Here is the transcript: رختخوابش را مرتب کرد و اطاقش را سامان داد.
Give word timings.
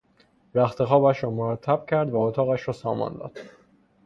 رختخوابش 0.55 1.23
را 1.23 1.29
مرتب 1.29 1.85
کرد 1.89 2.09
و 2.11 2.17
اطاقش 2.19 2.67
را 2.67 2.73
سامان 2.73 3.17
داد. 3.17 3.39